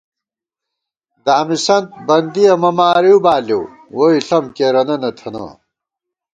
دامِسنت 1.25 1.87
بندِیَہ 2.07 2.53
مہ 2.61 2.71
مارِؤ 2.77 3.17
بالِؤ، 3.23 3.61
ووئی 3.95 4.19
ݪم 4.27 4.45
کېرَنہ 4.55 4.95
نہ 5.01 5.09
تھنہ 5.17 5.45